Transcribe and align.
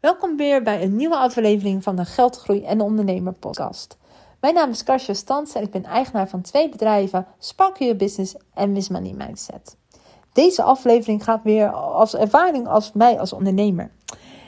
Welkom 0.00 0.36
weer 0.36 0.62
bij 0.62 0.82
een 0.82 0.96
nieuwe 0.96 1.16
aflevering 1.16 1.82
van 1.82 1.96
de 1.96 2.04
Geldgroei 2.04 2.64
en 2.64 2.80
Ondernemer 2.80 3.32
podcast. 3.32 3.98
Mijn 4.40 4.54
naam 4.54 4.70
is 4.70 4.82
Karsja 4.82 5.14
Stans 5.14 5.54
en 5.54 5.62
ik 5.62 5.70
ben 5.70 5.84
eigenaar 5.84 6.28
van 6.28 6.40
twee 6.40 6.68
bedrijven, 6.68 7.26
Spark 7.38 7.78
Your 7.78 7.96
Business 7.96 8.34
en 8.54 8.72
Miss 8.72 8.88
Money 8.88 9.14
Mindset. 9.16 9.76
Deze 10.32 10.62
aflevering 10.62 11.24
gaat 11.24 11.42
weer 11.42 11.70
als 11.72 12.14
ervaring 12.14 12.66
als 12.66 12.92
mij 12.92 13.18
als 13.18 13.32
ondernemer. 13.32 13.90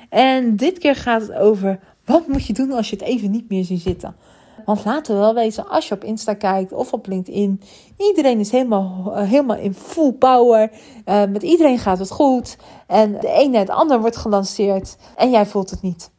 En 0.08 0.56
dit 0.56 0.78
keer 0.78 0.96
gaat 0.96 1.20
het 1.20 1.32
over 1.32 1.80
wat 2.04 2.26
moet 2.26 2.46
je 2.46 2.52
doen 2.52 2.72
als 2.72 2.90
je 2.90 2.96
het 2.96 3.04
even 3.04 3.30
niet 3.30 3.48
meer 3.48 3.64
ziet 3.64 3.80
zitten. 3.80 4.16
Want 4.64 4.84
laten 4.84 5.14
we 5.14 5.20
wel 5.20 5.34
wezen, 5.34 5.68
als 5.68 5.88
je 5.88 5.94
op 5.94 6.04
Insta 6.04 6.34
kijkt 6.34 6.72
of 6.72 6.92
op 6.92 7.06
LinkedIn, 7.06 7.62
iedereen 7.96 8.38
is 8.38 8.50
helemaal, 8.50 9.12
eh, 9.14 9.28
helemaal 9.28 9.56
in 9.56 9.74
full 9.74 10.12
power. 10.12 10.70
Uh, 11.06 11.24
met 11.24 11.42
iedereen 11.42 11.78
gaat 11.78 11.98
het 11.98 12.10
goed. 12.10 12.56
En 12.86 13.12
de 13.12 13.42
een 13.42 13.50
na 13.50 13.58
het 13.58 13.70
ander 13.70 14.00
wordt 14.00 14.16
gelanceerd 14.16 14.96
en 15.16 15.30
jij 15.30 15.46
voelt 15.46 15.70
het 15.70 15.82
niet. 15.82 16.10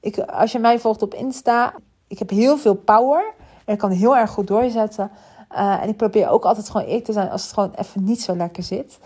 Ik, 0.00 0.18
als 0.18 0.52
je 0.52 0.58
mij 0.58 0.78
volgt 0.78 1.02
op 1.02 1.14
Insta, 1.14 1.74
ik 2.08 2.18
heb 2.18 2.30
heel 2.30 2.56
veel 2.56 2.74
power 2.74 3.34
en 3.64 3.72
ik 3.72 3.78
kan 3.78 3.90
heel 3.90 4.16
erg 4.16 4.30
goed 4.30 4.46
doorzetten. 4.46 5.10
Uh, 5.52 5.82
en 5.82 5.88
ik 5.88 5.96
probeer 5.96 6.28
ook 6.28 6.44
altijd 6.44 6.70
gewoon 6.70 6.86
eerlijk 6.86 7.04
te 7.04 7.12
zijn 7.12 7.30
als 7.30 7.42
het 7.42 7.52
gewoon 7.52 7.72
even 7.74 8.04
niet 8.04 8.22
zo 8.22 8.36
lekker 8.36 8.62
zit. 8.62 8.98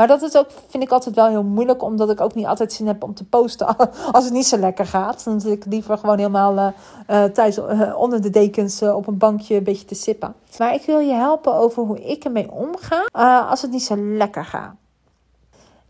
Maar 0.00 0.08
dat 0.08 0.22
is 0.22 0.36
ook, 0.36 0.46
vind 0.68 0.82
ik 0.82 0.90
altijd 0.90 1.14
wel 1.14 1.28
heel 1.28 1.42
moeilijk, 1.42 1.82
omdat 1.82 2.10
ik 2.10 2.20
ook 2.20 2.34
niet 2.34 2.46
altijd 2.46 2.72
zin 2.72 2.86
heb 2.86 3.02
om 3.02 3.14
te 3.14 3.24
posten 3.24 3.76
als 4.12 4.24
het 4.24 4.32
niet 4.32 4.46
zo 4.46 4.56
lekker 4.56 4.86
gaat. 4.86 5.24
Dan 5.24 5.40
zit 5.40 5.52
ik 5.52 5.64
liever 5.64 5.98
gewoon 5.98 6.18
helemaal 6.18 6.74
uh, 7.10 7.24
thuis 7.24 7.58
uh, 7.58 7.96
onder 7.96 8.22
de 8.22 8.30
dekens 8.30 8.82
op 8.82 9.06
een 9.06 9.18
bankje 9.18 9.56
een 9.56 9.64
beetje 9.64 9.84
te 9.84 9.94
sippen. 9.94 10.34
Maar 10.58 10.74
ik 10.74 10.82
wil 10.86 10.98
je 10.98 11.12
helpen 11.12 11.54
over 11.54 11.82
hoe 11.82 12.04
ik 12.04 12.24
ermee 12.24 12.50
omga 12.50 13.06
als 13.50 13.62
het 13.62 13.70
niet 13.70 13.82
zo 13.82 13.96
lekker 13.96 14.44
gaat. 14.44 14.74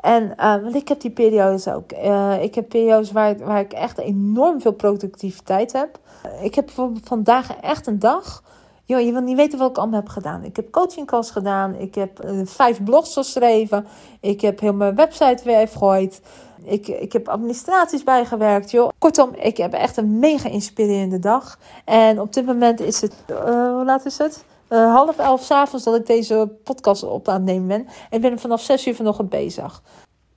En 0.01 0.35
want 0.37 0.75
ik 0.75 0.89
heb 0.89 1.01
die 1.01 1.11
periodes 1.11 1.69
ook. 1.69 1.93
ik 2.41 2.55
heb 2.55 2.69
periodes 2.69 3.13
waar, 3.13 3.39
waar 3.39 3.61
ik 3.61 3.73
echt 3.73 3.99
enorm 3.99 4.61
veel 4.61 4.73
productiviteit 4.73 5.73
heb. 5.73 5.99
ik 6.43 6.55
heb 6.55 6.71
vandaag 7.03 7.57
echt 7.61 7.87
een 7.87 7.99
dag 7.99 8.43
Joh, 8.91 9.01
je 9.01 9.13
wil 9.13 9.21
niet 9.21 9.37
weten 9.37 9.59
wat 9.59 9.71
ik 9.71 9.79
allemaal 9.79 10.01
heb 10.01 10.09
gedaan. 10.09 10.45
Ik 10.45 10.57
heb 10.57 10.71
coachingcalls 10.71 11.31
gedaan. 11.31 11.75
Ik 11.75 11.95
heb 11.95 12.25
uh, 12.25 12.41
vijf 12.45 12.85
blogs 12.85 13.13
geschreven. 13.13 13.87
Ik 14.21 14.41
heb 14.41 14.61
heel 14.61 14.73
mijn 14.73 14.95
website 14.95 15.45
weer 15.45 15.69
gegooid. 15.69 16.21
Ik, 16.63 16.89
ik 16.89 17.13
heb 17.13 17.29
administraties 17.29 18.05
bijgewerkt. 18.05 18.71
Joh. 18.71 18.89
Kortom, 18.99 19.35
ik 19.35 19.57
heb 19.57 19.73
echt 19.73 19.97
een 19.97 20.19
mega 20.19 20.49
inspirerende 20.49 21.19
dag. 21.19 21.59
En 21.85 22.21
op 22.21 22.33
dit 22.33 22.47
moment 22.47 22.81
is 22.81 23.01
het, 23.01 23.15
uh, 23.31 23.37
hoe 23.75 23.85
laat 23.85 24.05
is 24.05 24.19
het? 24.19 24.45
Uh, 24.69 24.95
half 24.95 25.19
elf 25.19 25.43
s'avonds 25.43 25.85
dat 25.85 25.95
ik 25.95 26.07
deze 26.07 26.51
podcast 26.65 27.03
op 27.03 27.29
aan 27.29 27.35
het 27.35 27.45
nemen 27.45 27.69
ben. 27.69 27.87
En 27.87 28.17
ik 28.17 28.21
ben 28.21 28.39
vanaf 28.39 28.61
zes 28.61 28.87
uur 28.87 28.95
vanochtend 28.95 29.29
bezig. 29.29 29.83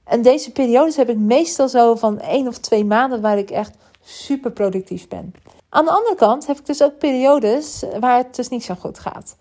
En 0.03 0.21
deze 0.21 0.51
periodes 0.51 0.95
heb 0.95 1.09
ik 1.09 1.17
meestal 1.17 1.69
zo 1.69 1.95
van 1.95 2.19
één 2.19 2.47
of 2.47 2.57
twee 2.57 2.85
maanden 2.85 3.21
waar 3.21 3.37
ik 3.37 3.51
echt 3.51 3.75
super 4.01 4.51
productief 4.51 5.07
ben. 5.07 5.33
Aan 5.69 5.85
de 5.85 5.91
andere 5.91 6.15
kant 6.15 6.47
heb 6.47 6.57
ik 6.59 6.65
dus 6.65 6.83
ook 6.83 6.97
periodes 6.97 7.83
waar 7.99 8.17
het 8.17 8.35
dus 8.35 8.49
niet 8.49 8.63
zo 8.63 8.75
goed 8.79 8.99
gaat. 8.99 9.35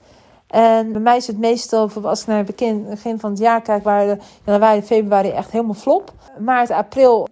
En 0.47 0.93
bij 0.93 1.01
mij 1.01 1.17
is 1.17 1.27
het 1.27 1.39
meestal, 1.39 1.91
als 2.03 2.21
ik 2.21 2.27
naar 2.27 2.37
het 2.37 2.57
begin, 2.57 3.19
van 3.19 3.31
het 3.31 3.39
jaar 3.39 3.63
kijk, 3.63 3.85
waren 3.85 4.21
januari, 4.45 4.83
februari 4.83 5.29
echt 5.29 5.51
helemaal 5.51 5.75
flop. 5.75 6.13
Maart, 6.39 6.71
april, 6.71 7.29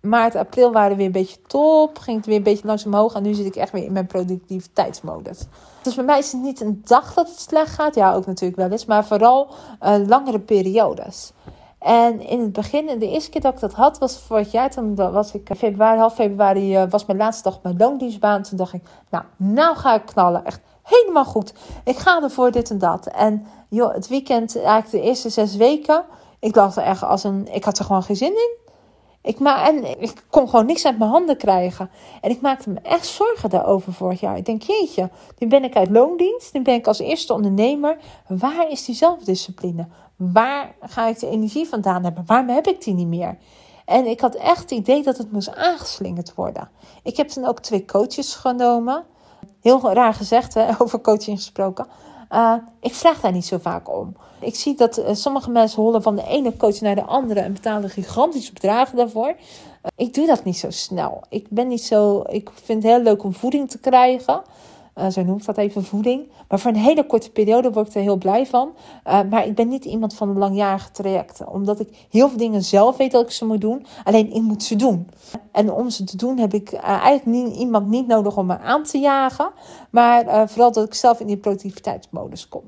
maart, 0.00 0.34
april 0.34 0.72
waren 0.72 0.96
weer 0.96 1.06
een 1.06 1.12
beetje 1.12 1.42
top. 1.46 1.98
Ging 1.98 2.16
het 2.16 2.26
weer 2.26 2.36
een 2.36 2.42
beetje 2.42 2.66
langzaam 2.66 2.94
omhoog. 2.94 3.14
En 3.14 3.22
nu 3.22 3.34
zit 3.34 3.46
ik 3.46 3.56
echt 3.56 3.72
weer 3.72 3.84
in 3.84 3.92
mijn 3.92 4.06
productiviteitsmodus. 4.06 5.38
Dus 5.82 5.94
bij 5.94 6.04
mij 6.04 6.18
is 6.18 6.32
het 6.32 6.42
niet 6.42 6.60
een 6.60 6.80
dag 6.84 7.14
dat 7.14 7.28
het 7.28 7.40
slecht 7.40 7.74
gaat. 7.74 7.94
Ja, 7.94 8.14
ook 8.14 8.26
natuurlijk 8.26 8.60
wel 8.60 8.70
eens. 8.70 8.84
Maar 8.84 9.04
vooral 9.04 9.48
uh, 9.82 9.94
langere 10.06 10.40
periodes. 10.40 11.32
En 11.80 12.20
in 12.20 12.40
het 12.40 12.52
begin, 12.52 12.98
de 12.98 13.10
eerste 13.10 13.30
keer 13.30 13.40
dat 13.40 13.54
ik 13.54 13.60
dat 13.60 13.72
had, 13.72 13.98
was 13.98 14.18
vorig 14.18 14.52
jaar. 14.52 14.70
Toen 14.70 14.94
was 14.94 15.34
ik 15.34 15.50
februari, 15.56 15.98
half 15.98 16.14
februari, 16.14 16.76
eh, 16.76 16.90
was 16.90 17.06
mijn 17.06 17.18
laatste 17.18 17.42
dag 17.42 17.62
mijn 17.62 17.76
loondienstbaan. 17.76 18.42
Toen 18.42 18.56
dacht 18.56 18.72
ik, 18.72 18.82
nou, 19.10 19.24
nou 19.36 19.76
ga 19.76 19.94
ik 19.94 20.06
knallen. 20.06 20.44
Echt 20.44 20.60
helemaal 20.82 21.24
goed. 21.24 21.52
Ik 21.84 21.96
ga 21.96 22.22
ervoor 22.22 22.50
dit 22.50 22.70
en 22.70 22.78
dat. 22.78 23.06
En 23.06 23.46
joh, 23.68 23.94
het 23.94 24.08
weekend, 24.08 24.56
eigenlijk 24.56 24.90
de 24.90 25.00
eerste 25.00 25.28
zes 25.28 25.56
weken, 25.56 26.04
ik 26.38 26.52
dacht 26.52 26.76
er 26.76 26.82
echt 26.82 27.02
als 27.02 27.24
een, 27.24 27.48
ik 27.52 27.64
had 27.64 27.78
er 27.78 27.84
gewoon 27.84 28.02
geen 28.02 28.16
zin 28.16 28.32
in. 28.32 28.58
Ik, 29.22 29.38
ma 29.38 29.68
en 29.68 30.00
ik 30.00 30.24
kon 30.30 30.48
gewoon 30.48 30.66
niks 30.66 30.86
uit 30.86 30.98
mijn 30.98 31.10
handen 31.10 31.36
krijgen. 31.36 31.90
En 32.20 32.30
ik 32.30 32.40
maakte 32.40 32.70
me 32.70 32.80
echt 32.82 33.06
zorgen 33.06 33.50
daarover 33.50 33.92
vorig 33.92 34.20
jaar. 34.20 34.36
Ik 34.36 34.44
denk, 34.44 34.62
jeetje, 34.62 35.10
nu 35.38 35.48
ben 35.48 35.64
ik 35.64 35.76
uit 35.76 35.90
loondienst. 35.90 36.52
Nu 36.52 36.62
ben 36.62 36.74
ik 36.74 36.86
als 36.86 36.98
eerste 36.98 37.32
ondernemer. 37.32 37.96
Waar 38.26 38.70
is 38.70 38.84
die 38.84 38.94
zelfdiscipline? 38.94 39.86
Waar 40.20 40.74
ga 40.80 41.06
ik 41.06 41.18
de 41.18 41.28
energie 41.28 41.68
vandaan 41.68 42.04
hebben? 42.04 42.22
Waarom 42.26 42.48
heb 42.48 42.66
ik 42.66 42.84
die 42.84 42.94
niet 42.94 43.06
meer? 43.06 43.36
En 43.84 44.06
ik 44.06 44.20
had 44.20 44.34
echt 44.34 44.60
het 44.60 44.70
idee 44.70 45.02
dat 45.02 45.18
het 45.18 45.32
moest 45.32 45.54
aangeslingerd 45.54 46.34
worden. 46.34 46.70
Ik 47.02 47.16
heb 47.16 47.28
toen 47.28 47.46
ook 47.46 47.60
twee 47.60 47.84
coaches 47.84 48.34
genomen. 48.34 49.04
Heel 49.60 49.92
raar 49.92 50.14
gezegd, 50.14 50.54
hè, 50.54 50.68
over 50.82 51.00
coaching 51.00 51.36
gesproken. 51.36 51.86
Uh, 52.30 52.54
ik 52.80 52.94
vraag 52.94 53.20
daar 53.20 53.32
niet 53.32 53.46
zo 53.46 53.58
vaak 53.58 53.98
om. 53.98 54.16
Ik 54.40 54.54
zie 54.54 54.74
dat 54.74 54.98
uh, 54.98 55.08
sommige 55.12 55.50
mensen 55.50 55.82
hollen 55.82 56.02
van 56.02 56.16
de 56.16 56.26
ene 56.26 56.56
coach 56.56 56.80
naar 56.80 56.94
de 56.94 57.04
andere 57.04 57.40
en 57.40 57.52
betalen 57.52 57.90
gigantische 57.90 58.52
bedragen 58.52 58.96
daarvoor. 58.96 59.28
Uh, 59.28 59.34
ik 59.96 60.14
doe 60.14 60.26
dat 60.26 60.44
niet 60.44 60.58
zo 60.58 60.70
snel. 60.70 61.22
Ik 61.28 61.46
ben 61.48 61.68
niet 61.68 61.84
zo. 61.84 62.22
Ik 62.28 62.50
vind 62.54 62.82
het 62.82 62.92
heel 62.92 63.02
leuk 63.02 63.22
om 63.22 63.34
voeding 63.34 63.70
te 63.70 63.78
krijgen. 63.78 64.42
Uh, 64.94 65.08
zo 65.08 65.22
noemt 65.22 65.44
dat 65.44 65.56
even 65.56 65.84
voeding. 65.84 66.30
Maar 66.48 66.58
voor 66.58 66.70
een 66.70 66.76
hele 66.76 67.06
korte 67.06 67.30
periode 67.30 67.72
word 67.72 67.88
ik 67.88 67.94
er 67.94 68.00
heel 68.00 68.16
blij 68.16 68.46
van. 68.46 68.72
Uh, 69.06 69.20
maar 69.30 69.46
ik 69.46 69.54
ben 69.54 69.68
niet 69.68 69.84
iemand 69.84 70.14
van 70.14 70.38
langjarige 70.38 70.90
trajecten. 70.90 71.48
Omdat 71.48 71.80
ik 71.80 72.06
heel 72.10 72.28
veel 72.28 72.38
dingen 72.38 72.62
zelf 72.62 72.96
weet 72.96 73.12
dat 73.12 73.22
ik 73.22 73.30
ze 73.30 73.44
moet 73.44 73.60
doen. 73.60 73.86
Alleen 74.04 74.32
ik 74.32 74.42
moet 74.42 74.62
ze 74.62 74.76
doen. 74.76 75.10
En 75.52 75.72
om 75.72 75.90
ze 75.90 76.04
te 76.04 76.16
doen 76.16 76.38
heb 76.38 76.54
ik 76.54 76.72
uh, 76.72 76.80
eigenlijk 76.82 77.54
iemand 77.54 77.88
niet 77.88 78.06
nodig 78.06 78.36
om 78.36 78.46
me 78.46 78.58
aan 78.58 78.82
te 78.82 78.98
jagen. 78.98 79.50
Maar 79.90 80.48
vooral 80.48 80.72
dat 80.72 80.86
ik 80.86 80.94
zelf 80.94 81.20
in 81.20 81.26
die 81.26 81.36
productiviteitsmodus 81.36 82.48
kom. 82.48 82.64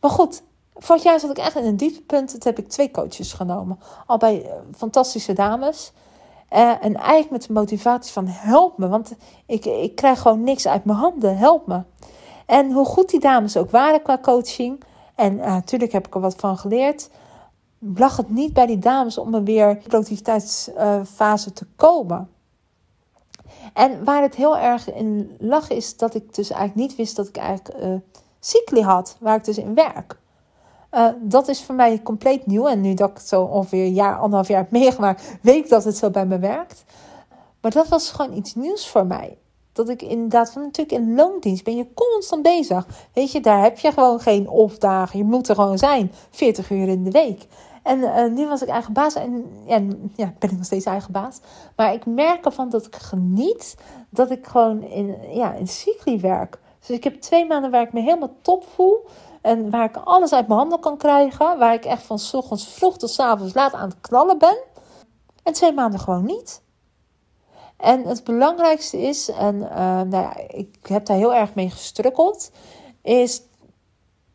Maar 0.00 0.10
goed, 0.10 0.42
vorig 0.74 1.02
jaar 1.02 1.20
zat 1.20 1.30
ik 1.30 1.38
echt 1.38 1.56
in 1.56 1.64
een 1.64 1.76
dieptepunt. 1.76 2.30
Toen 2.30 2.40
heb 2.42 2.58
ik 2.58 2.68
twee 2.68 2.90
coaches 2.90 3.32
genomen. 3.32 3.78
Al 4.06 4.16
bij 4.16 4.50
fantastische 4.76 5.32
dames. 5.32 5.92
Uh, 6.54 6.84
en 6.84 6.94
eigenlijk 6.94 7.30
met 7.30 7.46
de 7.46 7.52
motivatie 7.52 8.12
van 8.12 8.26
help 8.26 8.78
me, 8.78 8.88
want 8.88 9.14
ik, 9.46 9.64
ik 9.64 9.94
krijg 9.94 10.20
gewoon 10.20 10.44
niks 10.44 10.66
uit 10.66 10.84
mijn 10.84 10.98
handen, 10.98 11.36
help 11.36 11.66
me. 11.66 11.82
En 12.46 12.72
hoe 12.72 12.84
goed 12.84 13.10
die 13.10 13.20
dames 13.20 13.56
ook 13.56 13.70
waren 13.70 14.02
qua 14.02 14.18
coaching, 14.18 14.82
en 15.14 15.36
natuurlijk 15.36 15.90
uh, 15.90 15.96
heb 15.96 16.06
ik 16.06 16.14
er 16.14 16.20
wat 16.20 16.34
van 16.36 16.58
geleerd, 16.58 17.10
lag 17.78 18.16
het 18.16 18.30
niet 18.30 18.52
bij 18.52 18.66
die 18.66 18.78
dames 18.78 19.18
om 19.18 19.34
er 19.34 19.44
weer 19.44 19.76
productiviteitsfase 19.76 21.52
te 21.52 21.66
komen. 21.76 22.28
En 23.72 24.04
waar 24.04 24.22
het 24.22 24.34
heel 24.34 24.58
erg 24.58 24.92
in 24.92 25.36
lag 25.38 25.70
is 25.70 25.96
dat 25.96 26.14
ik 26.14 26.34
dus 26.34 26.50
eigenlijk 26.50 26.88
niet 26.88 26.96
wist 26.96 27.16
dat 27.16 27.28
ik 27.28 27.36
eigenlijk 27.36 27.84
uh, 27.84 27.94
cycli 28.40 28.82
had, 28.82 29.16
waar 29.20 29.36
ik 29.36 29.44
dus 29.44 29.58
in 29.58 29.74
werk. 29.74 30.18
Uh, 30.94 31.08
dat 31.20 31.48
is 31.48 31.62
voor 31.62 31.74
mij 31.74 32.02
compleet 32.02 32.46
nieuw. 32.46 32.68
En 32.68 32.80
nu 32.80 32.94
dat 32.94 33.10
ik 33.10 33.16
het 33.16 33.28
zo 33.28 33.42
ongeveer 33.42 33.84
een 33.84 33.92
jaar, 33.92 34.16
anderhalf 34.16 34.48
jaar 34.48 34.60
heb 34.60 34.70
meegemaakt, 34.70 35.36
weet 35.42 35.64
ik 35.64 35.68
dat 35.68 35.84
het 35.84 35.96
zo 35.96 36.10
bij 36.10 36.26
me 36.26 36.38
werkt. 36.38 36.84
Maar 37.60 37.70
dat 37.70 37.88
was 37.88 38.10
gewoon 38.10 38.36
iets 38.36 38.54
nieuws 38.54 38.88
voor 38.88 39.06
mij. 39.06 39.38
Dat 39.72 39.88
ik 39.88 40.02
inderdaad, 40.02 40.52
van 40.52 40.62
natuurlijk 40.62 40.98
in 40.98 41.14
loondienst 41.14 41.64
ben 41.64 41.76
je 41.76 41.86
constant 41.94 42.42
bezig. 42.42 42.86
Weet 43.12 43.32
je, 43.32 43.40
daar 43.40 43.62
heb 43.62 43.78
je 43.78 43.92
gewoon 43.92 44.20
geen 44.20 44.48
opdagen. 44.48 45.18
Je 45.18 45.24
moet 45.24 45.48
er 45.48 45.54
gewoon 45.54 45.78
zijn, 45.78 46.12
40 46.30 46.70
uur 46.70 46.88
in 46.88 47.04
de 47.04 47.10
week. 47.10 47.46
En 47.82 47.98
uh, 47.98 48.26
nu 48.26 48.46
was 48.46 48.62
ik 48.62 48.68
eigen 48.68 48.92
baas 48.92 49.14
en 49.14 49.44
ja, 49.66 49.80
ja, 50.14 50.32
ben 50.38 50.50
ik 50.50 50.56
nog 50.56 50.64
steeds 50.64 50.84
eigen 50.84 51.12
baas. 51.12 51.40
Maar 51.76 51.94
ik 51.94 52.06
merk 52.06 52.44
ervan 52.44 52.68
dat 52.68 52.86
ik 52.86 52.96
geniet 52.96 53.76
dat 54.10 54.30
ik 54.30 54.46
gewoon 54.46 54.82
in, 54.82 55.16
ja, 55.28 55.52
in 55.52 55.68
cycli 55.68 56.20
werk. 56.20 56.58
Dus 56.86 56.96
ik 56.96 57.04
heb 57.04 57.20
twee 57.20 57.46
maanden 57.46 57.70
waar 57.70 57.82
ik 57.82 57.92
me 57.92 58.00
helemaal 58.00 58.36
top 58.40 58.64
voel. 58.74 59.06
En 59.44 59.70
waar 59.70 59.84
ik 59.84 59.96
alles 59.96 60.32
uit 60.32 60.46
mijn 60.46 60.58
handen 60.58 60.80
kan 60.80 60.96
krijgen. 60.96 61.58
Waar 61.58 61.74
ik 61.74 61.84
echt 61.84 62.02
van 62.02 62.18
s 62.18 62.34
ochtends 62.34 62.68
vroeg 62.68 62.96
tot 62.96 63.10
s 63.10 63.18
avonds 63.18 63.54
laat 63.54 63.72
aan 63.72 63.88
het 63.88 64.00
knallen 64.00 64.38
ben. 64.38 64.58
En 65.42 65.52
twee 65.52 65.72
maanden 65.72 66.00
gewoon 66.00 66.24
niet. 66.24 66.62
En 67.76 68.04
het 68.04 68.24
belangrijkste 68.24 69.00
is, 69.00 69.28
en 69.28 69.54
uh, 69.54 70.00
nou 70.00 70.40
ik 70.48 70.78
heb 70.82 71.06
daar 71.06 71.16
heel 71.16 71.34
erg 71.34 71.54
mee 71.54 71.70
gestrukkeld, 71.70 72.50
is 73.02 73.42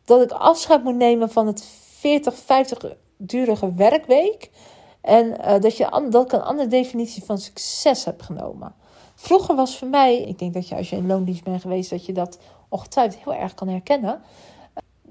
dat 0.04 0.22
ik 0.22 0.30
afscheid 0.30 0.82
moet 0.84 0.96
nemen 0.96 1.30
van 1.30 1.46
het 1.46 1.64
40, 1.98 2.34
50 2.34 2.94
durige 3.16 3.74
werkweek. 3.74 4.50
En 5.00 5.26
uh, 5.26 5.60
dat, 5.60 5.76
je, 5.76 6.06
dat 6.10 6.24
ik 6.24 6.32
een 6.32 6.42
andere 6.42 6.68
definitie 6.68 7.24
van 7.24 7.38
succes 7.38 8.04
heb 8.04 8.22
genomen. 8.22 8.74
Vroeger 9.14 9.54
was 9.54 9.78
voor 9.78 9.88
mij, 9.88 10.22
ik 10.22 10.38
denk 10.38 10.54
dat 10.54 10.68
je 10.68 10.76
als 10.76 10.90
je 10.90 10.96
in 10.96 11.06
loondienst 11.06 11.44
bent 11.44 11.60
geweest, 11.60 11.90
dat 11.90 12.06
je 12.06 12.12
dat 12.12 12.38
ongetwijfeld 12.68 13.24
heel 13.24 13.34
erg 13.34 13.54
kan 13.54 13.68
herkennen 13.68 14.22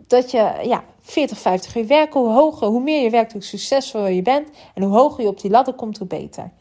dat 0.10 0.32
je 0.32 0.60
ja, 0.64 0.84
40, 1.02 1.38
50 1.38 1.76
uur 1.76 1.88
werken. 1.88 2.20
Hoe 2.20 2.30
hoger, 2.30 2.68
hoe 2.68 2.82
meer 2.82 3.04
je 3.04 3.10
werkt, 3.10 3.34
hoe 3.34 3.44
succesvoller 3.44 4.12
je 4.12 4.22
bent. 4.22 4.50
En 4.74 4.84
hoe 4.84 4.98
hoger 4.98 5.24
je 5.24 5.30
op 5.30 5.42
die 5.42 5.52
ladder 5.52 5.74
komt, 5.74 5.98
hoe 5.98 6.08
beter. 6.08 6.52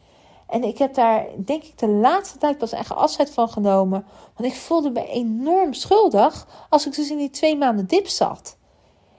En 0.47 0.63
ik 0.63 0.77
heb 0.77 0.93
daar, 0.93 1.25
denk 1.45 1.63
ik, 1.63 1.77
de 1.77 1.87
laatste 1.87 2.37
tijd 2.37 2.57
pas 2.57 2.71
echt 2.71 2.95
afscheid 2.95 3.31
van 3.31 3.49
genomen. 3.49 4.05
Want 4.35 4.53
ik 4.53 4.59
voelde 4.59 4.89
me 4.89 5.07
enorm 5.07 5.73
schuldig 5.73 6.47
als 6.69 6.85
ik 6.85 6.95
dus 6.95 7.09
in 7.09 7.17
die 7.17 7.29
twee 7.29 7.57
maanden 7.57 7.87
dip 7.87 8.07
zat. 8.07 8.57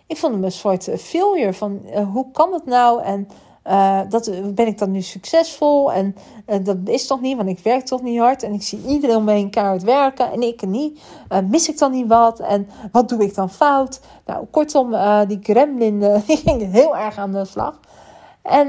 Ik 0.07 0.17
vond 0.17 0.39
me 0.39 0.45
een 0.45 0.53
soort 0.53 0.91
failure 0.99 1.53
van 1.53 1.81
uh, 1.85 2.13
hoe 2.13 2.31
kan 2.31 2.53
het 2.53 2.65
nou? 2.65 3.03
En 3.03 3.29
uh, 3.71 4.01
dat, 4.09 4.55
ben 4.55 4.67
ik 4.67 4.79
dan 4.79 4.91
nu 4.91 5.03
succesvol? 5.03 5.93
En 5.93 6.17
uh, 6.47 6.57
dat 6.63 6.77
is 6.85 7.07
toch 7.07 7.21
niet, 7.21 7.37
want 7.37 7.49
ik 7.49 7.59
werk 7.59 7.85
toch 7.85 8.03
niet 8.03 8.19
hard. 8.19 8.43
En 8.43 8.53
ik 8.53 8.63
zie 8.63 8.87
iedereen 8.87 9.17
om 9.17 9.25
me 9.25 9.33
heen 9.33 9.81
werken 9.85 10.33
en 10.33 10.43
ik 10.43 10.67
niet. 10.67 11.01
Uh, 11.33 11.39
mis 11.49 11.69
ik 11.69 11.79
dan 11.79 11.93
niet 11.93 12.07
wat? 12.07 12.41
En 12.41 12.69
wat 12.93 13.09
doe 13.09 13.25
ik 13.25 13.35
dan 13.35 13.51
fout? 13.51 14.01
Nou, 14.27 14.47
kortom, 14.51 14.95
die 15.29 15.39
gremlin 15.43 15.99
die 16.27 16.37
ging 16.37 16.73
heel 16.73 16.97
erg 16.97 17.19
aan 17.19 17.33
de 17.33 17.45
slag. 17.45 17.81
En 18.43 18.69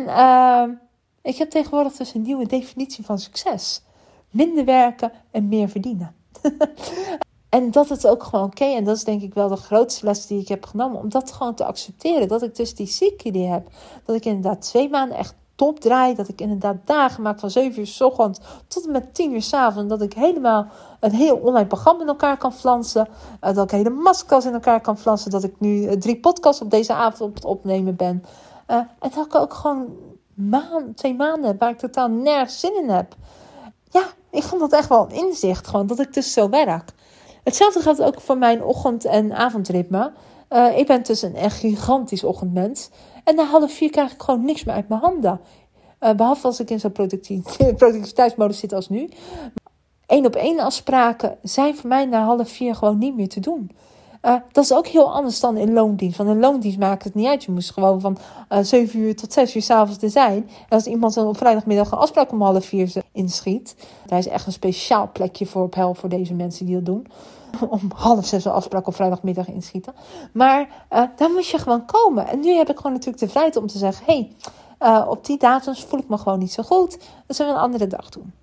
ik 1.21 1.38
heb 1.38 1.50
tegenwoordig 1.50 1.94
dus 1.94 2.13
een 2.13 2.21
nieuwe 2.21 2.45
definitie 2.45 3.06
van 3.06 3.19
succes. 3.19 3.83
Minder 4.30 4.65
werken 4.65 5.12
en 5.31 5.47
meer 5.47 5.69
verdienen. 5.69 6.15
En 7.51 7.71
dat 7.71 7.89
het 7.89 8.07
ook 8.07 8.24
gewoon 8.24 8.45
oké. 8.45 8.65
En 8.65 8.83
dat 8.83 8.95
is 8.95 9.03
denk 9.03 9.21
ik 9.21 9.33
wel 9.33 9.48
de 9.48 9.56
grootste 9.56 10.06
les 10.06 10.27
die 10.27 10.42
ik 10.42 10.48
heb 10.48 10.65
genomen. 10.65 11.00
Om 11.00 11.09
dat 11.09 11.31
gewoon 11.31 11.56
te 11.56 11.65
accepteren. 11.65 12.27
Dat 12.27 12.42
ik 12.42 12.56
dus 12.56 12.75
die 12.75 12.88
ziekte 12.88 13.31
die 13.31 13.48
heb. 13.48 13.68
Dat 14.06 14.15
ik 14.15 14.25
inderdaad 14.25 14.62
twee 14.62 14.89
maanden 14.89 15.18
echt 15.18 15.36
top 15.56 15.80
draai. 15.80 16.15
Dat 16.15 16.27
ik 16.27 16.42
inderdaad 16.42 16.75
dagen 16.86 17.24
maak 17.24 17.39
van 17.39 17.50
7 17.50 17.80
uur 17.80 17.88
s 17.88 18.01
ochtends 18.01 18.39
tot 18.68 18.86
en 18.86 18.92
met 18.92 19.13
10 19.13 19.33
uur 19.33 19.42
s 19.42 19.53
avonds. 19.53 19.89
Dat 19.89 20.01
ik 20.01 20.13
helemaal 20.13 20.68
een 21.00 21.12
heel 21.12 21.36
online 21.36 21.68
programma 21.68 22.01
in 22.01 22.07
elkaar 22.07 22.38
kan 22.38 22.53
flansen. 22.53 23.07
Uh, 23.42 23.54
dat 23.54 23.63
ik 23.63 23.71
hele 23.71 23.89
maskers 23.89 24.45
in 24.45 24.54
elkaar 24.54 24.81
kan 24.81 24.97
flansen. 24.97 25.31
Dat 25.31 25.44
ik 25.44 25.59
nu 25.59 25.81
uh, 25.81 25.92
drie 25.92 26.19
podcasts 26.19 26.62
op 26.62 26.71
deze 26.71 26.94
avond 26.94 27.21
op 27.21 27.36
het 27.36 27.45
opnemen 27.45 27.95
ben. 27.95 28.24
Uh, 28.68 28.75
en 28.77 29.12
dat 29.15 29.25
ik 29.25 29.36
ook 29.36 29.54
gewoon 29.54 29.86
maand, 30.33 30.97
twee 30.97 31.15
maanden 31.15 31.57
waar 31.57 31.69
ik 31.69 31.77
totaal 31.77 32.09
nergens 32.09 32.59
zin 32.59 32.75
in 32.83 32.89
heb. 32.89 33.15
Ja, 33.89 34.04
ik 34.30 34.44
vond 34.44 34.62
dat 34.62 34.74
echt 34.74 34.89
wel 34.89 35.04
een 35.04 35.27
inzicht. 35.27 35.68
Gewoon 35.68 35.88
dat 35.88 36.00
ik 36.00 36.13
dus 36.13 36.33
zo 36.33 36.50
werk. 36.50 36.94
Hetzelfde 37.44 37.80
geldt 37.80 38.02
ook 38.02 38.22
voor 38.22 38.38
mijn 38.38 38.64
ochtend- 38.64 39.06
en 39.06 39.34
avondritme. 39.34 40.12
Uh, 40.50 40.78
ik 40.78 40.88
ben 40.88 41.04
dus 41.04 41.22
een 41.22 41.52
gigantisch 41.52 42.24
ochtendmens. 42.24 42.90
En 43.24 43.36
na 43.36 43.44
half 43.44 43.72
vier 43.72 43.90
krijg 43.90 44.14
ik 44.14 44.22
gewoon 44.22 44.46
niks 44.46 44.64
meer 44.64 44.76
uit 44.76 44.90
mijn 44.90 45.02
handen. 45.02 45.42
Uh, 46.00 46.14
behalve 46.14 46.48
als 46.48 46.60
ik 46.60 46.70
in 46.70 46.80
zo'n 46.80 46.92
productiviteitsmodus 47.78 48.60
zit 48.60 48.74
als 48.74 48.90
nu. 48.90 49.10
Eén 50.06 50.26
op 50.26 50.36
één 50.36 50.60
afspraken 50.60 51.38
zijn 51.44 51.76
voor 51.76 51.90
mij 51.90 52.06
na 52.06 52.24
half 52.24 52.50
vier 52.50 52.76
gewoon 52.76 52.98
niet 52.98 53.16
meer 53.16 53.30
te 53.30 53.40
doen. 53.40 53.72
Uh, 54.21 54.35
dat 54.51 54.63
is 54.63 54.73
ook 54.73 54.88
heel 54.88 55.13
anders 55.13 55.39
dan 55.39 55.57
in 55.57 55.73
loondienst. 55.73 56.18
Want 56.18 56.29
in 56.29 56.39
loondienst 56.39 56.77
maakt 56.77 57.03
het 57.03 57.15
niet 57.15 57.27
uit. 57.27 57.44
Je 57.44 57.51
moest 57.51 57.71
gewoon 57.71 58.01
van 58.01 58.18
uh, 58.51 58.59
7 58.62 59.00
uur 59.00 59.15
tot 59.15 59.33
6 59.33 59.56
uur 59.56 59.62
s'avonds 59.62 60.03
er 60.03 60.09
zijn. 60.09 60.50
En 60.59 60.69
als 60.69 60.85
iemand 60.85 61.13
dan 61.13 61.27
op 61.27 61.38
vrijdagmiddag 61.38 61.91
een 61.91 61.97
afspraak 61.97 62.31
om 62.31 62.41
half 62.41 62.65
vier 62.65 62.94
inschiet. 63.12 63.75
Daar 64.06 64.19
is 64.19 64.27
echt 64.27 64.45
een 64.45 64.51
speciaal 64.51 65.09
plekje 65.13 65.45
voor 65.45 65.63
op 65.63 65.75
hel 65.75 65.94
voor 65.94 66.09
deze 66.09 66.33
mensen 66.33 66.65
die 66.65 66.75
dat 66.75 66.85
doen. 66.85 67.07
Om 67.69 67.91
half 67.95 68.25
zes 68.25 68.45
een 68.45 68.51
afspraak 68.51 68.88
op 68.88 68.95
vrijdagmiddag 68.95 69.47
inschieten. 69.47 69.94
Maar 70.33 70.85
uh, 70.94 71.03
dan 71.15 71.31
moet 71.31 71.47
je 71.47 71.57
gewoon 71.57 71.85
komen. 71.85 72.27
En 72.27 72.39
nu 72.39 72.53
heb 72.53 72.69
ik 72.69 72.77
gewoon 72.77 72.91
natuurlijk 72.91 73.19
de 73.19 73.29
vrijheid 73.29 73.56
om 73.56 73.68
te 73.68 73.77
zeggen: 73.77 74.06
hé, 74.06 74.29
hey, 74.79 75.07
op 75.07 75.25
die 75.25 75.38
datums 75.38 75.83
voel 75.83 76.00
ik 76.00 76.09
me 76.09 76.18
gewoon 76.18 76.39
niet 76.39 76.51
zo 76.51 76.63
goed. 76.63 76.97
Dat 77.27 77.35
zullen 77.35 77.51
we 77.51 77.57
een 77.57 77.63
andere 77.63 77.88
dag 77.88 78.09
doen. 78.09 78.33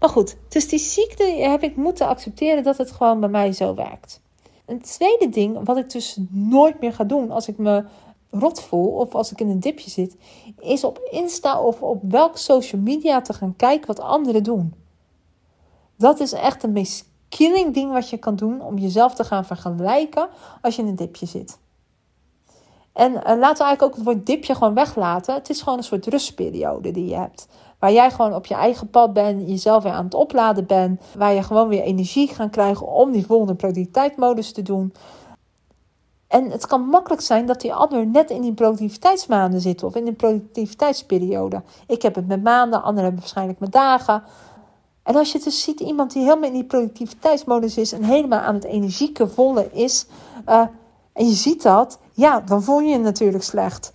Maar 0.00 0.08
goed, 0.08 0.36
dus 0.48 0.68
die 0.68 0.78
ziekte 0.78 1.24
heb 1.24 1.62
ik 1.62 1.76
moeten 1.76 2.06
accepteren 2.06 2.62
dat 2.62 2.76
het 2.76 2.92
gewoon 2.92 3.20
bij 3.20 3.28
mij 3.28 3.52
zo 3.52 3.74
werkt. 3.74 4.20
Een 4.66 4.80
tweede 4.80 5.28
ding, 5.28 5.64
wat 5.64 5.76
ik 5.76 5.90
dus 5.90 6.16
nooit 6.30 6.80
meer 6.80 6.92
ga 6.92 7.04
doen 7.04 7.30
als 7.30 7.48
ik 7.48 7.58
me 7.58 7.84
rot 8.30 8.62
voel 8.62 8.88
of 8.88 9.14
als 9.14 9.32
ik 9.32 9.40
in 9.40 9.48
een 9.48 9.60
dipje 9.60 9.90
zit, 9.90 10.16
is 10.58 10.84
op 10.84 11.08
Insta 11.10 11.60
of 11.60 11.82
op 11.82 12.02
welke 12.02 12.38
social 12.38 12.80
media 12.80 13.20
te 13.20 13.32
gaan 13.32 13.56
kijken 13.56 13.86
wat 13.86 14.00
anderen 14.00 14.42
doen. 14.42 14.74
Dat 15.96 16.20
is 16.20 16.32
echt 16.32 16.62
een 16.62 16.72
meest 16.72 17.08
killing 17.28 17.74
ding 17.74 17.92
wat 17.92 18.10
je 18.10 18.16
kan 18.16 18.36
doen 18.36 18.60
om 18.60 18.78
jezelf 18.78 19.14
te 19.14 19.24
gaan 19.24 19.44
vergelijken 19.44 20.28
als 20.62 20.76
je 20.76 20.82
in 20.82 20.88
een 20.88 20.96
dipje 20.96 21.26
zit. 21.26 21.58
En 22.92 23.12
uh, 23.12 23.20
laten 23.22 23.38
we 23.38 23.64
eigenlijk 23.64 23.82
ook 23.82 23.94
het 23.94 24.04
woord 24.04 24.26
dipje 24.26 24.54
gewoon 24.54 24.74
weglaten. 24.74 25.34
Het 25.34 25.50
is 25.50 25.62
gewoon 25.62 25.78
een 25.78 25.84
soort 25.84 26.06
rustperiode 26.06 26.90
die 26.90 27.06
je 27.06 27.16
hebt. 27.16 27.48
Waar 27.86 27.94
jij 27.94 28.10
gewoon 28.10 28.34
op 28.34 28.46
je 28.46 28.54
eigen 28.54 28.90
pad 28.90 29.12
bent, 29.12 29.48
jezelf 29.48 29.82
weer 29.82 29.92
aan 29.92 30.04
het 30.04 30.14
opladen 30.14 30.66
bent. 30.66 31.00
Waar 31.16 31.32
je 31.32 31.42
gewoon 31.42 31.68
weer 31.68 31.82
energie 31.82 32.28
gaat 32.28 32.50
krijgen 32.50 32.86
om 32.86 33.12
die 33.12 33.26
volgende 33.26 33.54
productiviteitsmodus 33.54 34.52
te 34.52 34.62
doen. 34.62 34.94
En 36.28 36.50
het 36.50 36.66
kan 36.66 36.80
makkelijk 36.80 37.22
zijn 37.22 37.46
dat 37.46 37.60
die 37.60 37.74
ander 37.74 38.06
net 38.06 38.30
in 38.30 38.40
die 38.40 38.52
productiviteitsmaanden 38.52 39.60
zit 39.60 39.82
of 39.82 39.94
in 39.94 40.06
een 40.06 40.16
productiviteitsperiode. 40.16 41.62
Ik 41.86 42.02
heb 42.02 42.14
het 42.14 42.26
met 42.26 42.42
maanden, 42.42 42.78
anderen 42.82 43.02
hebben 43.02 43.20
waarschijnlijk 43.20 43.58
met 43.58 43.72
dagen. 43.72 44.22
En 45.02 45.16
als 45.16 45.32
je 45.32 45.38
dus 45.38 45.62
ziet 45.62 45.80
iemand 45.80 46.12
die 46.12 46.22
helemaal 46.22 46.48
in 46.48 46.54
die 46.54 46.64
productiviteitsmodus 46.64 47.76
is 47.76 47.92
en 47.92 48.02
helemaal 48.02 48.40
aan 48.40 48.54
het 48.54 48.64
energieke 48.64 49.28
volle 49.28 49.68
is, 49.72 50.06
uh, 50.48 50.60
en 51.12 51.26
je 51.26 51.34
ziet 51.34 51.62
dat, 51.62 51.98
ja, 52.12 52.40
dan 52.40 52.62
voel 52.62 52.80
je 52.80 52.88
je 52.88 52.98
natuurlijk 52.98 53.44
slecht. 53.44 53.92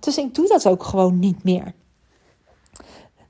Dus 0.00 0.18
ik 0.18 0.34
doe 0.34 0.48
dat 0.48 0.66
ook 0.66 0.82
gewoon 0.82 1.18
niet 1.18 1.44
meer. 1.44 1.78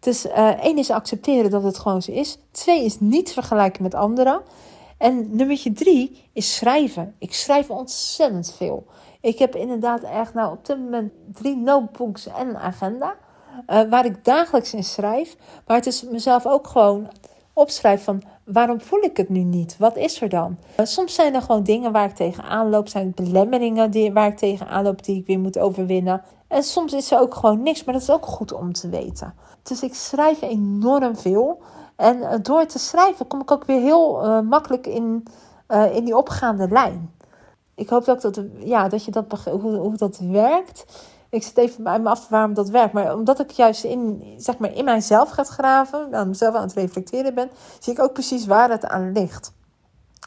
Dus 0.01 0.27
uh, 0.27 0.65
één 0.65 0.79
is 0.79 0.91
accepteren 0.91 1.51
dat 1.51 1.63
het 1.63 1.79
gewoon 1.79 2.03
zo 2.03 2.13
is. 2.13 2.39
Twee 2.51 2.85
is 2.85 3.01
niet 3.01 3.33
vergelijken 3.33 3.83
met 3.83 3.95
anderen. 3.95 4.41
En 4.99 5.37
nummer 5.37 5.63
drie 5.75 6.23
is 6.33 6.55
schrijven. 6.55 7.15
Ik 7.19 7.35
schrijf 7.35 7.71
ontzettend 7.71 8.55
veel. 8.57 8.87
Ik 9.21 9.39
heb 9.39 9.57
inderdaad 9.57 10.03
echt 10.03 10.35
nou 10.35 10.53
op 10.53 10.67
dit 10.67 10.79
moment 10.79 11.13
drie 11.33 11.57
notebooks 11.57 12.27
en 12.27 12.49
een 12.49 12.59
agenda. 12.59 13.15
Uh, 13.69 13.83
waar 13.91 14.05
ik 14.05 14.25
dagelijks 14.25 14.75
in 14.75 14.85
schrijf. 14.85 15.37
Maar 15.67 15.77
het 15.77 15.87
is 15.87 16.03
mezelf 16.03 16.47
ook 16.47 16.67
gewoon 16.67 17.09
opschrijf 17.53 18.05
van 18.05 18.23
waarom 18.45 18.81
voel 18.81 19.01
ik 19.01 19.17
het 19.17 19.29
nu 19.29 19.41
niet? 19.43 19.77
Wat 19.79 19.97
is 19.97 20.21
er 20.21 20.29
dan? 20.29 20.59
Uh, 20.81 20.87
soms 20.87 21.15
zijn 21.15 21.35
er 21.35 21.43
gewoon 21.43 21.63
dingen 21.63 21.93
waar 21.93 22.09
ik 22.09 22.15
tegenaan 22.15 22.69
loop. 22.69 22.89
Zijn 22.89 23.13
belemmeringen 23.15 23.91
die, 23.91 24.13
waar 24.13 24.29
ik 24.29 24.37
tegenaan 24.37 24.83
loop 24.83 25.05
die 25.05 25.21
ik 25.21 25.27
weer 25.27 25.39
moet 25.39 25.59
overwinnen. 25.59 26.23
En 26.51 26.63
soms 26.63 26.93
is 26.93 27.11
er 27.11 27.19
ook 27.19 27.35
gewoon 27.35 27.63
niks. 27.63 27.85
Maar 27.85 27.95
dat 27.95 28.03
is 28.03 28.11
ook 28.11 28.27
goed 28.27 28.53
om 28.53 28.73
te 28.73 28.89
weten. 28.89 29.35
Dus 29.63 29.83
ik 29.83 29.95
schrijf 29.95 30.43
enorm 30.43 31.17
veel. 31.17 31.63
En 31.97 32.17
uh, 32.17 32.35
door 32.43 32.67
te 32.67 32.79
schrijven 32.79 33.27
kom 33.27 33.41
ik 33.41 33.51
ook 33.51 33.65
weer 33.65 33.81
heel 33.81 34.25
uh, 34.25 34.41
makkelijk 34.41 34.87
in, 34.87 35.25
uh, 35.69 35.97
in 35.97 36.05
die 36.05 36.17
opgaande 36.17 36.69
lijn. 36.69 37.15
Ik 37.75 37.89
hoop 37.89 38.09
ook 38.09 38.21
dat, 38.21 38.43
ja, 38.59 38.89
dat 38.89 39.05
je 39.05 39.11
dat 39.11 39.45
hoe, 39.45 39.77
hoe 39.77 39.97
dat 39.97 40.19
werkt. 40.19 40.85
Ik 41.31 41.43
zit 41.43 41.57
even 41.57 41.85
bij 41.85 42.01
me 42.01 42.09
af 42.09 42.29
waarom 42.29 42.55
dat 42.55 42.69
werkt. 42.69 42.93
Maar 42.93 43.15
omdat 43.15 43.41
ik 43.41 43.51
juist 43.51 43.85
in, 43.85 44.23
zeg 44.37 44.59
maar, 44.59 44.73
in 44.73 44.85
mijzelf 44.85 45.31
ga 45.31 45.45
graven, 45.45 46.15
aan 46.15 46.29
mezelf 46.29 46.55
aan 46.55 46.63
het 46.63 46.73
reflecteren 46.73 47.35
ben, 47.35 47.51
zie 47.79 47.93
ik 47.93 48.01
ook 48.01 48.13
precies 48.13 48.47
waar 48.47 48.71
het 48.71 48.87
aan 48.87 49.13
ligt. 49.13 49.53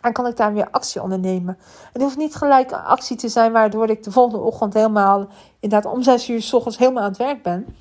En 0.03 0.13
kan 0.13 0.27
ik 0.27 0.37
daar 0.37 0.53
weer 0.53 0.67
actie 0.71 1.01
ondernemen. 1.01 1.57
Het 1.93 2.01
hoeft 2.01 2.17
niet 2.17 2.35
gelijk 2.35 2.71
actie 2.71 3.17
te 3.17 3.29
zijn 3.29 3.51
waardoor 3.51 3.89
ik 3.89 4.03
de 4.03 4.11
volgende 4.11 4.45
ochtend 4.45 4.73
helemaal, 4.73 5.27
inderdaad 5.59 5.93
om 5.93 6.03
zes 6.03 6.29
uur 6.29 6.41
s 6.41 6.53
ochtends 6.53 6.77
helemaal 6.77 7.03
aan 7.03 7.09
het 7.09 7.17
werk 7.17 7.43
ben. 7.43 7.75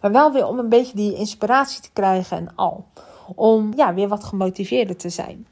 Maar 0.00 0.12
wel 0.12 0.32
weer 0.32 0.46
om 0.46 0.58
een 0.58 0.68
beetje 0.68 0.96
die 0.96 1.14
inspiratie 1.14 1.82
te 1.82 1.90
krijgen 1.92 2.36
en 2.36 2.52
al. 2.54 2.84
Om 3.34 3.72
ja, 3.76 3.94
weer 3.94 4.08
wat 4.08 4.24
gemotiveerder 4.24 4.96
te 4.96 5.08
zijn. 5.08 5.46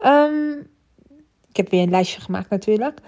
Um, 0.00 0.70
ik 1.48 1.56
heb 1.56 1.70
weer 1.70 1.82
een 1.82 1.90
lijstje 1.90 2.20
gemaakt 2.20 2.50
natuurlijk. 2.50 3.00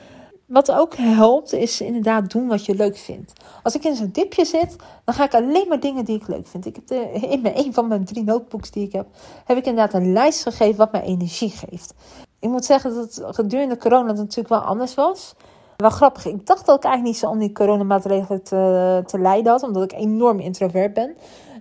Wat 0.47 0.73
ook 0.73 0.97
helpt, 0.97 1.53
is 1.53 1.81
inderdaad 1.81 2.31
doen 2.31 2.49
wat 2.49 2.65
je 2.65 2.75
leuk 2.75 2.97
vindt. 2.97 3.33
Als 3.63 3.75
ik 3.75 3.85
in 3.85 3.97
zo'n 3.97 4.11
dipje 4.13 4.45
zit, 4.45 4.77
dan 5.05 5.15
ga 5.15 5.25
ik 5.25 5.35
alleen 5.35 5.69
maar 5.69 5.81
dingen 5.81 6.05
die 6.05 6.17
ik 6.17 6.29
leuk 6.29 6.47
vind. 6.47 6.67
Ik 6.67 6.75
heb 6.75 6.91
in 7.23 7.41
mijn, 7.41 7.59
een 7.59 7.75
van 7.75 7.89
mijn 7.89 8.05
drie 8.05 8.25
notebooks 8.25 8.71
die 8.71 8.87
ik 8.87 8.93
heb, 8.93 9.07
heb 9.45 9.57
ik 9.57 9.67
inderdaad 9.67 9.95
een 9.95 10.13
lijst 10.13 10.43
gegeven 10.43 10.77
wat 10.77 10.93
mij 10.93 11.03
energie 11.03 11.51
geeft. 11.51 11.95
Ik 12.39 12.49
moet 12.49 12.65
zeggen 12.65 12.95
dat 12.95 13.15
het 13.15 13.35
gedurende 13.35 13.77
corona 13.77 14.13
natuurlijk 14.13 14.49
wel 14.49 14.59
anders 14.59 14.95
was. 14.95 15.35
Wel 15.77 15.91
grappig, 15.91 16.27
ik 16.27 16.47
dacht 16.47 16.67
dat 16.67 16.77
ik 16.77 16.85
eigenlijk 16.85 17.15
niet 17.15 17.23
zo 17.23 17.31
om 17.31 17.39
die 17.39 17.53
coronamaatregelen 17.53 18.43
te, 18.43 19.03
te 19.07 19.19
lijden 19.19 19.53
had, 19.53 19.63
omdat 19.63 19.83
ik 19.83 19.93
enorm 19.93 20.41
introvert 20.41 20.95
ben. 20.95 21.17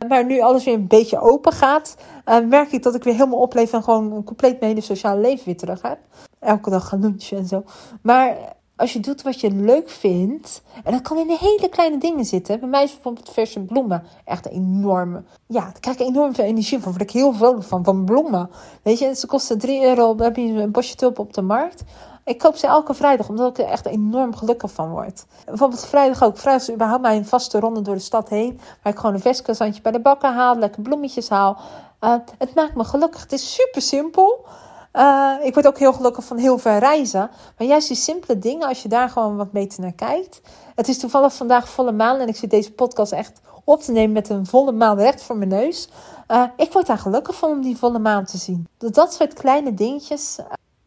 Maar 0.07 0.25
nu 0.25 0.41
alles 0.41 0.63
weer 0.63 0.73
een 0.73 0.87
beetje 0.87 1.19
open 1.19 1.51
gaat, 1.51 1.95
uh, 2.25 2.39
merk 2.39 2.71
ik 2.71 2.83
dat 2.83 2.95
ik 2.95 3.03
weer 3.03 3.13
helemaal 3.13 3.39
opleef 3.39 3.73
en 3.73 3.83
gewoon 3.83 4.11
een 4.11 4.23
compleet 4.23 4.59
mijn 4.59 4.71
hele 4.71 4.85
sociale 4.85 5.21
leven 5.21 5.45
weer 5.45 5.57
terug 5.57 5.81
heb. 5.81 5.97
Elke 6.39 6.69
dag 6.69 6.87
gaan 6.87 6.99
lunchen 6.99 7.37
en 7.37 7.45
zo. 7.45 7.63
Maar 8.01 8.37
als 8.83 8.93
je 8.93 8.99
doet 8.99 9.21
wat 9.21 9.41
je 9.41 9.51
leuk 9.51 9.89
vindt, 9.89 10.61
en 10.83 10.91
dat 10.91 11.01
kan 11.01 11.17
in 11.17 11.37
hele 11.39 11.69
kleine 11.69 11.97
dingen 11.97 12.25
zitten. 12.25 12.59
Bij 12.59 12.69
mij 12.69 12.83
is 12.83 12.93
bijvoorbeeld 12.93 13.29
verse 13.29 13.59
bloemen 13.59 14.03
echt 14.25 14.45
een 14.45 14.51
enorme. 14.51 15.23
Ja, 15.47 15.61
daar 15.61 15.79
krijg 15.79 15.99
ik 15.99 16.07
enorm 16.07 16.35
veel 16.35 16.45
energie 16.45 16.79
van. 16.79 16.91
Daar 16.91 17.01
ik 17.01 17.11
heel 17.11 17.33
vrolijk 17.33 17.63
van, 17.63 17.83
van 17.83 18.05
bloemen. 18.05 18.49
Weet 18.81 18.99
je, 18.99 19.15
ze 19.15 19.27
kosten 19.27 19.59
3 19.59 19.83
euro. 19.83 20.15
Dan 20.15 20.25
heb 20.25 20.35
je 20.35 20.41
een 20.41 20.71
bosje 20.71 20.95
tulpen 20.95 21.23
op 21.23 21.33
de 21.33 21.41
markt. 21.41 21.83
Ik 22.25 22.37
koop 22.37 22.55
ze 22.55 22.67
elke 22.67 22.93
vrijdag, 22.93 23.29
omdat 23.29 23.57
ik 23.57 23.65
er 23.65 23.71
echt 23.71 23.85
enorm 23.85 24.35
gelukkig 24.35 24.71
van 24.71 24.89
word. 24.89 25.25
Bijvoorbeeld 25.45 25.85
vrijdag 25.85 26.23
ook. 26.23 26.37
Vrijdag 26.37 26.67
is 26.67 26.73
überhaupt 26.73 27.01
mijn 27.01 27.25
vaste 27.25 27.59
ronde 27.59 27.81
door 27.81 27.95
de 27.95 28.01
stad 28.01 28.29
heen. 28.29 28.59
Waar 28.81 28.93
ik 28.93 28.99
gewoon 28.99 29.15
een 29.15 29.21
vestkazantje 29.21 29.81
bij 29.81 29.91
de 29.91 30.01
bakker 30.01 30.29
haal, 30.29 30.57
lekker 30.57 30.81
bloemetjes 30.81 31.29
haal. 31.29 31.57
Uh, 32.01 32.15
het 32.37 32.55
maakt 32.55 32.75
me 32.75 32.83
gelukkig. 32.83 33.21
Het 33.21 33.31
is 33.31 33.53
super 33.53 33.81
simpel. 33.81 34.45
Uh, 34.93 35.33
ik 35.41 35.53
word 35.53 35.67
ook 35.67 35.77
heel 35.77 35.93
gelukkig 35.93 36.25
van 36.25 36.37
heel 36.37 36.57
ver 36.57 36.79
reizen. 36.79 37.29
Maar 37.57 37.67
juist 37.67 37.87
die 37.87 37.97
simpele 37.97 38.39
dingen, 38.39 38.67
als 38.67 38.83
je 38.83 38.89
daar 38.89 39.09
gewoon 39.09 39.35
wat 39.35 39.51
beter 39.51 39.81
naar 39.81 39.93
kijkt. 39.93 40.41
Het 40.75 40.87
is 40.87 40.97
toevallig 40.97 41.33
vandaag 41.33 41.69
volle 41.69 41.91
maan 41.91 42.19
en 42.19 42.27
ik 42.27 42.35
zit 42.35 42.49
deze 42.49 42.71
podcast 42.71 43.11
echt 43.11 43.41
op 43.63 43.81
te 43.81 43.91
nemen 43.91 44.11
met 44.11 44.29
een 44.29 44.45
volle 44.45 44.71
maan 44.71 44.97
recht 44.97 45.23
voor 45.23 45.37
mijn 45.37 45.49
neus. 45.49 45.89
Uh, 46.27 46.43
ik 46.57 46.73
word 46.73 46.85
daar 46.85 46.97
gelukkig 46.97 47.35
van 47.35 47.49
om 47.49 47.61
die 47.61 47.77
volle 47.77 47.99
maan 47.99 48.25
te 48.25 48.37
zien. 48.37 48.67
Dat 48.77 49.13
soort 49.13 49.33
kleine 49.33 49.73
dingetjes 49.73 50.39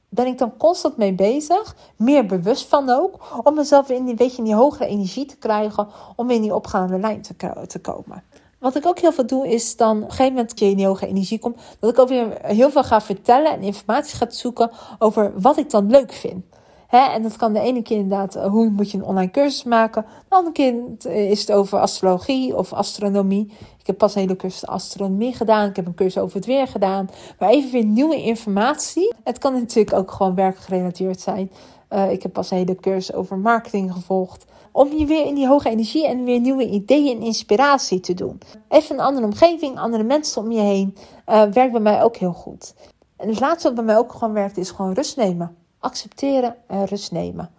ben 0.09 0.27
ik 0.27 0.39
dan 0.39 0.57
constant 0.57 0.97
mee 0.97 1.13
bezig. 1.13 1.77
Meer 1.97 2.27
bewust 2.27 2.67
van 2.69 2.91
ook. 2.91 3.41
Om 3.43 3.55
mezelf 3.55 3.87
weer 3.87 3.97
in 3.97 4.05
die, 4.05 4.15
beetje 4.15 4.39
in 4.39 4.45
die 4.45 4.55
hogere 4.55 4.87
energie 4.87 5.27
te 5.27 5.37
krijgen. 5.37 5.89
Om 6.17 6.31
in 6.31 6.43
die 6.43 6.55
opgaande 6.55 6.99
lijn 6.99 7.23
te, 7.23 7.35
te 7.67 7.79
komen. 7.79 8.23
Wat 8.59 8.77
ik 8.77 8.87
ook 8.87 8.99
heel 8.99 9.13
veel 9.13 9.27
doe, 9.27 9.49
is 9.49 9.77
dan 9.77 9.97
op 9.97 10.03
een 10.03 10.11
gegeven 10.11 10.33
moment 10.33 10.59
je 10.59 10.71
in 10.71 10.85
hoge 10.85 11.07
energie 11.07 11.39
komt. 11.39 11.59
Dat 11.81 11.91
ik 11.91 11.99
ook 11.99 12.09
weer 12.09 12.39
heel 12.43 12.71
veel 12.71 12.85
ga 12.85 13.01
vertellen 13.01 13.53
en 13.53 13.63
informatie 13.63 14.17
ga 14.17 14.31
zoeken 14.31 14.71
over 14.99 15.33
wat 15.41 15.59
ik 15.59 15.71
dan 15.71 15.91
leuk 15.91 16.13
vind. 16.13 16.45
en 16.89 17.23
dat 17.23 17.37
kan 17.37 17.53
de 17.53 17.61
ene 17.61 17.83
keer 17.83 17.97
inderdaad, 17.97 18.35
eh, 18.35 18.47
hoe 18.47 18.69
moet 18.69 18.91
je 18.91 18.99
een 18.99 19.05
online 19.05 19.31
cursus 19.31 19.65
maken. 19.65 20.05
De 20.29 20.35
andere 20.35 20.55
keer 20.55 20.75
eh, 20.99 21.31
is 21.31 21.41
het 21.41 21.53
over 21.53 21.79
astrologie 21.79 22.57
of 22.57 22.73
astronomie. 22.73 23.53
Ik 23.79 23.87
heb 23.87 23.99
pas 23.99 24.15
een 24.15 24.21
hele 24.21 24.37
cursus 24.37 24.67
astronomie 24.67 25.35
gedaan. 25.35 25.69
Ik 25.69 25.77
heb 25.77 25.87
een 25.87 25.95
cursus 25.95 26.23
over 26.23 26.37
het 26.37 26.47
weer 26.47 26.67
gedaan. 26.67 27.09
Maar 27.39 27.49
even 27.49 27.71
weer 27.71 27.85
nieuwe 27.85 28.23
informatie. 28.23 29.15
Het 29.25 29.39
kan 29.39 29.53
natuurlijk 29.53 29.97
ook 29.97 30.11
gewoon 30.11 30.35
werkgerelateerd 30.35 31.21
zijn. 31.21 31.51
Uh, 31.91 32.11
ik 32.11 32.23
heb 32.23 32.33
pas 32.33 32.51
een 32.51 32.57
hele 32.57 32.77
cursus 32.77 33.13
over 33.13 33.39
marketing 33.39 33.93
gevolgd. 33.93 34.45
Om 34.77 34.93
je 34.93 35.07
weer 35.07 35.27
in 35.27 35.35
die 35.35 35.49
hoge 35.49 35.69
energie 35.69 36.07
en 36.07 36.25
weer 36.25 36.41
nieuwe 36.41 36.69
ideeën 36.69 37.17
en 37.17 37.27
inspiratie 37.27 38.01
te 38.01 38.15
doen. 38.15 38.41
Even 38.69 38.95
een 38.95 39.05
andere 39.05 39.27
omgeving, 39.27 39.79
andere 39.79 40.03
mensen 40.03 40.43
om 40.43 40.53
je 40.53 40.61
heen. 40.61 40.97
Uh, 41.27 41.43
werkt 41.43 41.73
bij 41.73 41.81
mij 41.81 42.03
ook 42.03 42.17
heel 42.17 42.33
goed. 42.33 42.75
En 43.17 43.29
het 43.29 43.41
laatste 43.41 43.67
wat 43.67 43.77
bij 43.77 43.85
mij 43.85 43.99
ook 43.99 44.13
gewoon 44.13 44.33
werkt 44.33 44.57
is 44.57 44.71
gewoon 44.71 44.93
rust 44.93 45.17
nemen. 45.17 45.57
Accepteren 45.79 46.57
en 46.67 46.85
rust 46.85 47.13
nemen. 47.13 47.51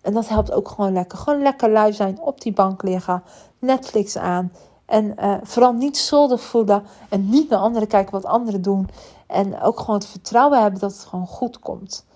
En 0.00 0.14
dat 0.14 0.28
helpt 0.28 0.52
ook 0.52 0.68
gewoon 0.68 0.92
lekker. 0.92 1.18
Gewoon 1.18 1.42
lekker 1.42 1.70
lui 1.70 1.92
zijn, 1.92 2.20
op 2.20 2.40
die 2.40 2.52
bank 2.52 2.82
liggen, 2.82 3.22
Netflix 3.58 4.16
aan. 4.16 4.52
En 4.86 5.14
uh, 5.18 5.34
vooral 5.42 5.72
niet 5.72 5.96
schuldig 5.96 6.40
voelen 6.40 6.84
en 7.08 7.28
niet 7.28 7.48
naar 7.48 7.58
anderen 7.58 7.88
kijken 7.88 8.12
wat 8.12 8.24
anderen 8.24 8.62
doen. 8.62 8.88
En 9.26 9.60
ook 9.60 9.80
gewoon 9.80 9.94
het 9.94 10.06
vertrouwen 10.06 10.62
hebben 10.62 10.80
dat 10.80 10.92
het 10.92 11.04
gewoon 11.04 11.26
goed 11.26 11.58
komt. 11.58 12.06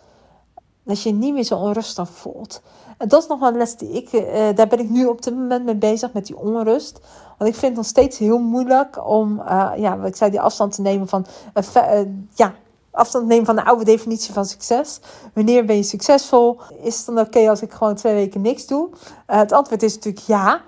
Dat 0.82 1.02
je 1.02 1.08
je 1.08 1.14
niet 1.14 1.34
meer 1.34 1.42
zo 1.42 1.56
onrustig 1.56 2.08
voelt. 2.08 2.62
Dat 3.06 3.22
is 3.22 3.28
nog 3.28 3.38
wel 3.40 3.48
een 3.48 3.56
les 3.56 3.76
die 3.76 3.90
ik, 3.90 4.12
uh, 4.12 4.22
daar 4.54 4.66
ben 4.66 4.78
ik 4.78 4.90
nu 4.90 5.06
op 5.06 5.22
dit 5.22 5.34
moment 5.34 5.64
mee 5.64 5.76
bezig, 5.76 6.12
met 6.12 6.26
die 6.26 6.36
onrust. 6.36 7.00
Want 7.38 7.50
ik 7.50 7.56
vind 7.56 7.66
het 7.66 7.74
nog 7.74 7.86
steeds 7.86 8.18
heel 8.18 8.38
moeilijk 8.38 9.08
om, 9.08 9.40
uh, 9.40 9.72
ja, 9.76 9.98
wat 9.98 10.08
ik 10.08 10.16
zei, 10.16 10.30
die 10.30 10.40
afstand 10.40 10.74
te 10.74 10.82
nemen 10.82 11.08
van, 11.08 11.26
uh, 11.54 12.00
ja, 12.34 12.54
afstand 12.90 13.26
nemen 13.26 13.46
van 13.46 13.56
de 13.56 13.64
oude 13.64 13.84
definitie 13.84 14.32
van 14.32 14.46
succes. 14.46 15.00
Wanneer 15.32 15.64
ben 15.64 15.76
je 15.76 15.82
succesvol? 15.82 16.60
Is 16.82 16.96
het 16.96 17.06
dan 17.06 17.18
oké 17.26 17.48
als 17.48 17.62
ik 17.62 17.72
gewoon 17.72 17.94
twee 17.94 18.14
weken 18.14 18.40
niks 18.40 18.66
doe? 18.66 18.88
het 19.26 19.52
antwoord 19.52 19.82
is 19.82 19.94
natuurlijk 19.94 20.24
ja. 20.26 20.60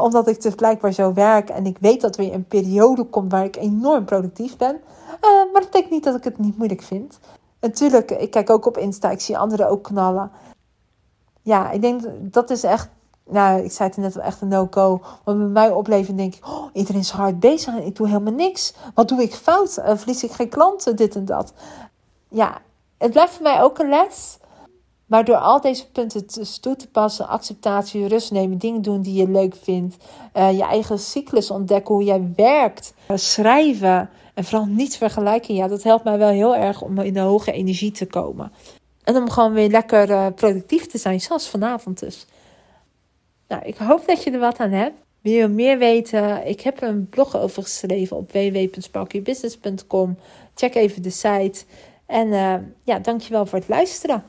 omdat 0.00 0.28
ik 0.28 0.42
dus 0.42 0.54
blijkbaar 0.54 0.92
zo 0.92 1.12
werk 1.12 1.48
en 1.48 1.66
ik 1.66 1.76
weet 1.80 2.00
dat 2.00 2.16
er 2.16 2.22
weer 2.22 2.34
een 2.34 2.46
periode 2.46 3.04
komt 3.04 3.32
waar 3.32 3.44
ik 3.44 3.56
enorm 3.56 4.04
productief 4.04 4.56
ben. 4.56 4.80
maar 5.20 5.60
dat 5.60 5.70
betekent 5.70 5.90
niet 5.90 6.04
dat 6.04 6.16
ik 6.16 6.24
het 6.24 6.38
niet 6.38 6.56
moeilijk 6.56 6.82
vind. 6.82 7.18
Natuurlijk, 7.60 8.10
ik 8.10 8.30
kijk 8.30 8.50
ook 8.50 8.66
op 8.66 8.78
Insta, 8.78 9.10
ik 9.10 9.20
zie 9.20 9.38
anderen 9.38 9.68
ook 9.68 9.82
knallen. 9.82 10.30
Ja, 11.48 11.70
ik 11.70 11.80
denk 11.80 12.02
dat 12.20 12.50
is 12.50 12.62
echt, 12.62 12.88
nou, 13.30 13.62
ik 13.64 13.72
zei 13.72 13.88
het 13.88 13.98
net 13.98 14.14
wel 14.14 14.24
echt 14.24 14.40
een 14.40 14.48
no-go. 14.48 15.00
Want 15.24 15.38
bij 15.38 15.48
mij 15.48 15.70
opleven 15.70 16.16
denk 16.16 16.34
ik, 16.34 16.46
oh, 16.46 16.64
iedereen 16.72 17.00
is 17.00 17.10
hard 17.10 17.40
bezig 17.40 17.76
en 17.76 17.86
ik 17.86 17.96
doe 17.96 18.08
helemaal 18.08 18.32
niks. 18.32 18.74
Wat 18.94 19.08
doe 19.08 19.22
ik 19.22 19.34
fout? 19.34 19.78
Uh, 19.78 19.96
verlies 19.96 20.24
ik 20.24 20.30
geen 20.30 20.48
klanten, 20.48 20.96
dit 20.96 21.14
en 21.14 21.24
dat. 21.24 21.52
Ja, 22.28 22.58
het 22.98 23.12
blijft 23.12 23.32
voor 23.32 23.42
mij 23.42 23.62
ook 23.62 23.78
een 23.78 23.88
les. 23.88 24.38
Maar 25.06 25.24
door 25.24 25.36
al 25.36 25.60
deze 25.60 25.90
punten 25.90 26.26
toe 26.60 26.76
te 26.76 26.88
passen, 26.88 27.28
acceptatie, 27.28 28.08
rust 28.08 28.30
nemen, 28.30 28.58
dingen 28.58 28.82
doen 28.82 29.02
die 29.02 29.14
je 29.14 29.28
leuk 29.28 29.56
vindt, 29.62 29.96
uh, 30.34 30.52
je 30.52 30.62
eigen 30.62 30.98
cyclus 30.98 31.50
ontdekken, 31.50 31.94
hoe 31.94 32.04
jij 32.04 32.32
werkt, 32.36 32.94
uh, 33.10 33.16
schrijven 33.16 34.10
en 34.34 34.44
vooral 34.44 34.66
niet 34.66 34.96
vergelijken, 34.96 35.54
ja, 35.54 35.68
dat 35.68 35.82
helpt 35.82 36.04
mij 36.04 36.18
wel 36.18 36.28
heel 36.28 36.56
erg 36.56 36.82
om 36.82 36.98
in 36.98 37.12
de 37.12 37.20
hoge 37.20 37.52
energie 37.52 37.90
te 37.90 38.06
komen. 38.06 38.52
En 39.08 39.16
om 39.16 39.30
gewoon 39.30 39.52
weer 39.52 39.68
lekker 39.68 40.10
uh, 40.10 40.26
productief 40.34 40.86
te 40.86 40.98
zijn, 40.98 41.20
zoals 41.20 41.48
vanavond 41.48 42.00
dus. 42.00 42.26
Nou, 43.46 43.62
ik 43.64 43.76
hoop 43.76 44.06
dat 44.06 44.22
je 44.22 44.30
er 44.30 44.38
wat 44.38 44.58
aan 44.58 44.70
hebt. 44.70 45.02
Wil 45.20 45.32
je 45.32 45.48
meer 45.48 45.78
weten? 45.78 46.46
Ik 46.46 46.60
heb 46.60 46.82
een 46.82 47.08
blog 47.08 47.36
over 47.36 47.62
geschreven 47.62 48.16
op 48.16 48.32
www.sparkybusiness.com. 48.32 50.18
Check 50.54 50.74
even 50.74 51.02
de 51.02 51.10
site. 51.10 51.64
En 52.06 52.26
uh, 52.26 52.54
ja, 52.82 52.98
dankjewel 52.98 53.46
voor 53.46 53.58
het 53.58 53.68
luisteren. 53.68 54.24